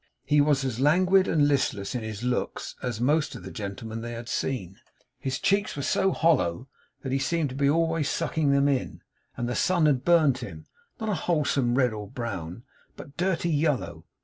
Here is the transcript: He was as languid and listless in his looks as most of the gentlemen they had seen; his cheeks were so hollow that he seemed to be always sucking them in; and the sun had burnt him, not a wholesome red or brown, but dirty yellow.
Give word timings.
He 0.25 0.41
was 0.41 0.65
as 0.65 0.79
languid 0.79 1.27
and 1.27 1.47
listless 1.47 1.93
in 1.93 2.01
his 2.01 2.23
looks 2.23 2.75
as 2.81 2.99
most 2.99 3.35
of 3.35 3.43
the 3.43 3.51
gentlemen 3.51 4.01
they 4.01 4.13
had 4.13 4.27
seen; 4.27 4.79
his 5.19 5.37
cheeks 5.37 5.75
were 5.75 5.83
so 5.83 6.11
hollow 6.11 6.67
that 7.03 7.11
he 7.11 7.19
seemed 7.19 7.49
to 7.49 7.55
be 7.55 7.69
always 7.69 8.09
sucking 8.09 8.49
them 8.51 8.67
in; 8.67 9.03
and 9.37 9.47
the 9.47 9.53
sun 9.53 9.85
had 9.85 10.03
burnt 10.03 10.39
him, 10.39 10.65
not 10.99 11.09
a 11.09 11.13
wholesome 11.13 11.75
red 11.75 11.93
or 11.93 12.07
brown, 12.09 12.63
but 12.95 13.15
dirty 13.15 13.51
yellow. 13.51 14.03